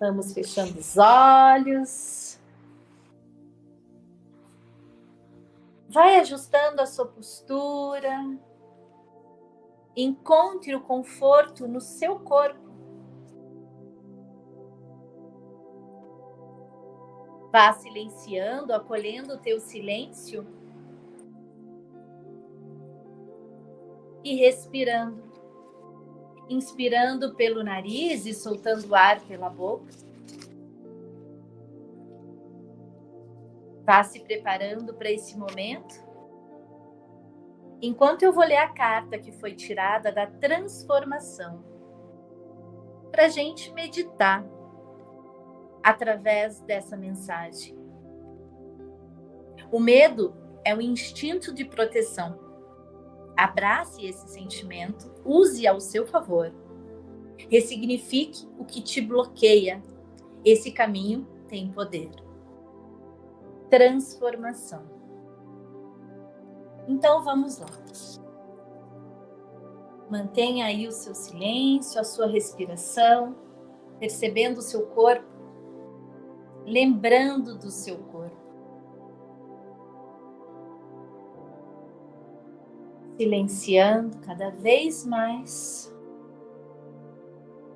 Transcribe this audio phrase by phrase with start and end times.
[0.00, 2.40] Vamos fechando os olhos.
[5.90, 8.10] Vai ajustando a sua postura.
[9.94, 12.70] Encontre o conforto no seu corpo.
[17.52, 20.46] Vá silenciando, acolhendo o teu silêncio
[24.24, 25.29] e respirando.
[26.50, 29.90] Inspirando pelo nariz e soltando ar pela boca.
[33.86, 35.94] Vá se preparando para esse momento.
[37.80, 41.64] Enquanto eu vou ler a carta que foi tirada da transformação,
[43.10, 44.44] para a gente meditar
[45.82, 47.76] através dessa mensagem.
[49.70, 52.49] O medo é um instinto de proteção.
[53.42, 56.52] Abrace esse sentimento, use ao seu favor.
[57.48, 59.82] Ressignifique o que te bloqueia.
[60.44, 62.10] Esse caminho tem poder.
[63.70, 64.82] Transformação.
[66.86, 67.66] Então vamos lá.
[70.10, 73.34] Mantenha aí o seu silêncio, a sua respiração,
[73.98, 75.30] percebendo o seu corpo
[76.66, 77.96] lembrando do seu
[83.20, 85.94] Silenciando cada vez mais.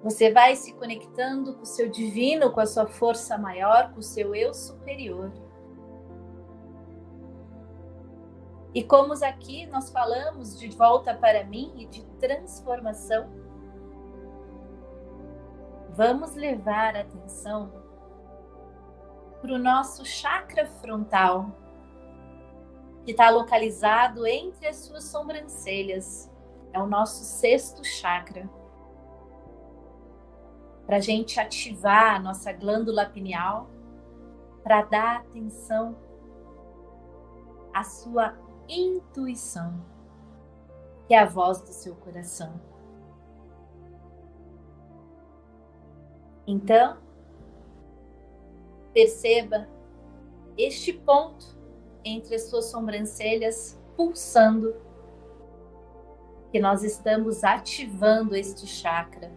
[0.02, 4.02] Você vai se conectando com o seu divino, com a sua força maior, com o
[4.02, 5.30] seu eu superior.
[8.72, 13.28] E como aqui nós falamos de volta para mim e de transformação,
[15.90, 17.70] vamos levar atenção
[19.42, 21.63] para o nosso chakra frontal,
[23.04, 26.30] que está localizado entre as suas sobrancelhas.
[26.72, 28.48] É o nosso sexto chakra.
[30.86, 33.68] Para a gente ativar a nossa glândula pineal,
[34.62, 35.96] para dar atenção
[37.72, 38.34] à sua
[38.68, 39.84] intuição,
[41.06, 42.60] que é a voz do seu coração.
[46.46, 46.98] Então,
[48.94, 49.68] Perceba
[50.56, 51.58] este ponto
[52.04, 54.74] entre as suas sobrancelhas pulsando,
[56.50, 59.32] que nós estamos ativando este chakra.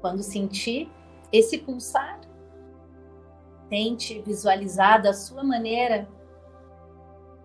[0.00, 0.90] Quando sentir
[1.32, 2.20] esse pulsar,
[3.68, 6.08] tente visualizar da sua maneira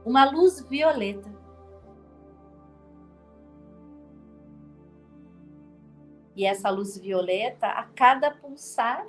[0.06, 1.36] uma luz violeta
[6.36, 9.06] E essa luz violeta, a cada pulsar,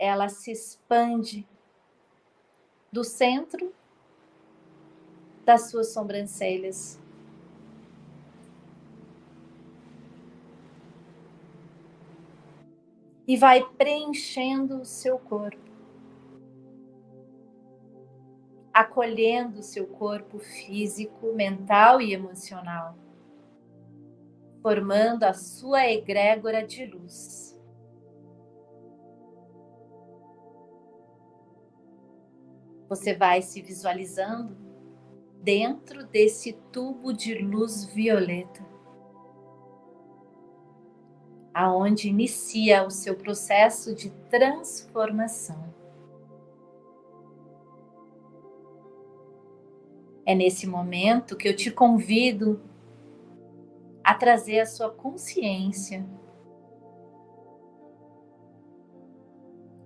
[0.00, 1.46] ela se expande
[2.90, 3.70] do centro
[5.44, 6.98] das suas sobrancelhas.
[13.28, 15.70] E vai preenchendo o seu corpo,
[18.72, 22.96] acolhendo o seu corpo físico, mental e emocional
[24.62, 27.49] formando a sua egrégora de luz.
[32.90, 34.56] Você vai se visualizando
[35.40, 38.66] dentro desse tubo de luz violeta,
[41.54, 45.72] aonde inicia o seu processo de transformação.
[50.26, 52.60] É nesse momento que eu te convido
[54.02, 56.04] a trazer a sua consciência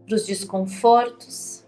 [0.06, 1.63] para os desconfortos,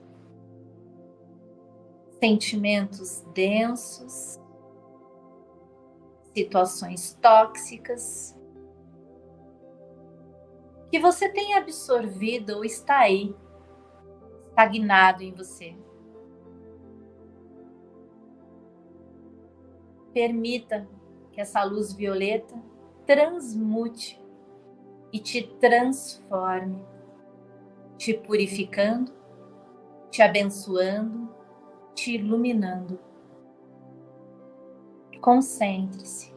[2.19, 4.41] sentimentos densos,
[6.35, 8.37] situações tóxicas
[10.91, 13.35] que você tem absorvido ou está aí,
[14.49, 15.77] estagnado em você.
[20.13, 20.89] Permita
[21.33, 22.55] que essa luz violeta
[23.05, 24.19] transmute
[25.13, 26.83] e te transforme,
[27.99, 29.13] te purificando,
[30.11, 31.36] te abençoando,
[31.97, 33.01] te iluminando.
[35.21, 36.37] Concentre-se.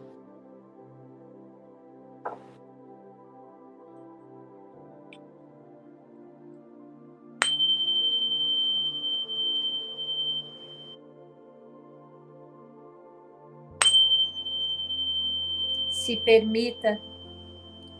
[15.91, 17.00] se permita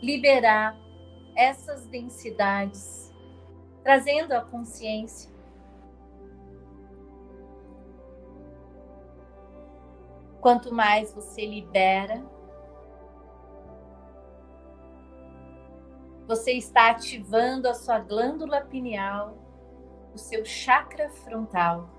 [0.02, 0.76] liberar
[1.36, 3.14] essas densidades,
[3.84, 5.30] trazendo a consciência.
[10.40, 12.24] Quanto mais você libera,
[16.26, 19.36] você está ativando a sua glândula pineal,
[20.14, 21.90] o seu chakra frontal.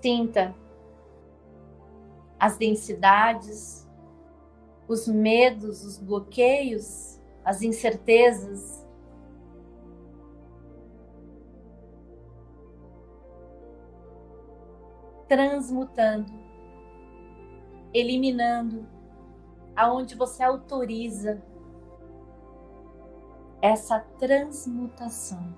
[0.00, 0.54] Sinta
[2.40, 3.86] as densidades
[4.88, 8.82] os medos, os bloqueios, as incertezas
[15.28, 16.30] transmutando,
[17.94, 18.86] eliminando,
[19.74, 21.42] aonde você autoriza
[23.62, 25.54] essa transmutação.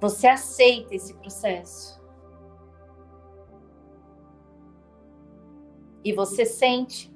[0.00, 1.99] Você aceita esse processo.
[6.04, 7.12] E você sente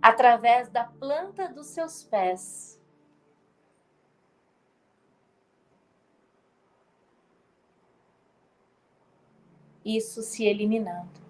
[0.00, 2.74] através da planta dos seus pés
[9.84, 11.22] isso se eliminando.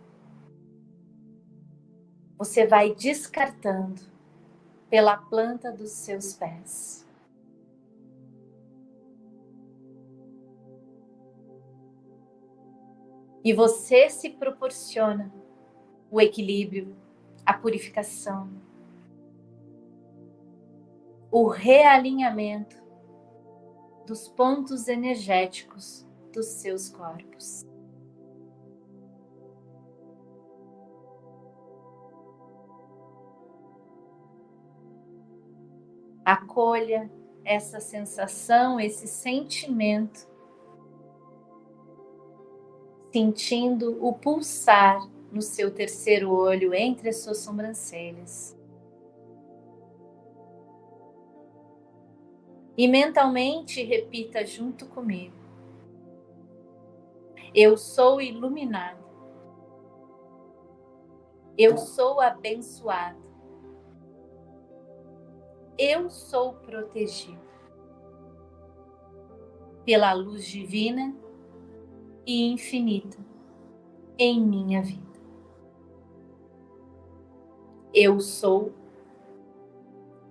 [2.39, 4.01] Você vai descartando
[4.89, 7.05] pela planta dos seus pés.
[13.43, 15.33] E você se proporciona
[16.15, 16.95] o equilíbrio,
[17.45, 18.49] a purificação,
[21.29, 22.81] o realinhamento
[24.07, 27.67] dos pontos energéticos dos seus corpos.
[36.25, 37.11] Acolha
[37.45, 40.29] essa sensação, esse sentimento,
[43.13, 48.57] sentindo o pulsar no seu terceiro olho entre as suas sobrancelhas.
[52.77, 55.37] E mentalmente repita junto comigo:
[57.55, 59.05] Eu sou iluminado.
[61.57, 63.25] Eu sou abençoado
[65.77, 67.43] eu sou protegido
[69.85, 71.15] pela luz divina
[72.25, 73.19] e infinita
[74.17, 75.14] em minha vida.
[77.95, 78.73] Eu sou,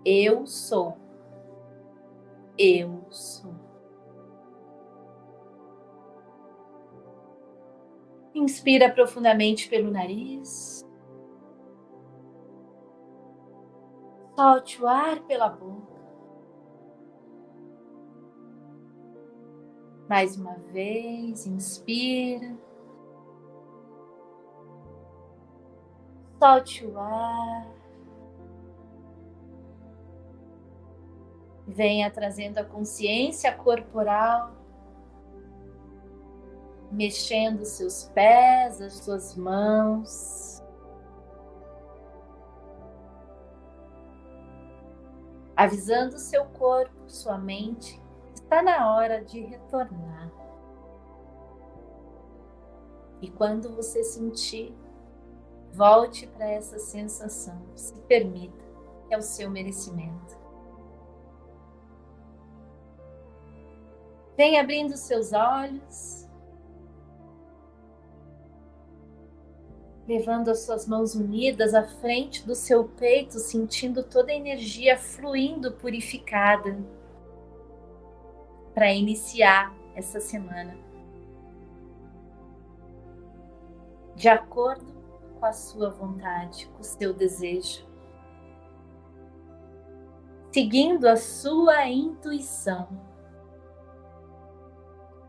[0.03, 0.97] eu sou,
[2.57, 3.53] eu sou.
[8.35, 10.85] Inspira profundamente pelo nariz.
[14.35, 15.93] Solte o ar pela boca.
[20.09, 22.57] Mais uma vez, inspira.
[26.43, 27.65] Solte o ar.
[31.65, 34.51] Venha trazendo a consciência corporal,
[36.91, 40.61] mexendo seus pés, as suas mãos.
[45.55, 48.01] avisando seu corpo, sua mente,
[48.33, 50.29] está na hora de retornar.
[53.21, 54.75] E quando você sentir,
[55.73, 58.63] volte para essa sensação, se permita,
[59.09, 60.37] é o seu merecimento.
[64.37, 66.23] Vem abrindo seus olhos.
[70.05, 75.71] levando as suas mãos unidas à frente do seu peito, sentindo toda a energia fluindo
[75.71, 76.77] purificada
[78.73, 80.75] para iniciar essa semana.
[84.15, 84.92] De acordo
[85.43, 87.85] com a sua vontade, com o seu desejo.
[90.53, 92.87] Seguindo a sua intuição.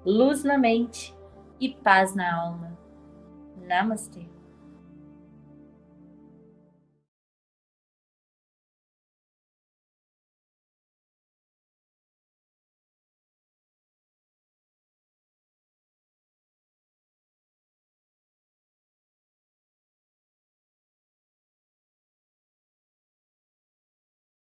[0.06, 1.12] Luz na mente
[1.58, 2.78] e paz na alma.
[3.56, 4.33] Namastê.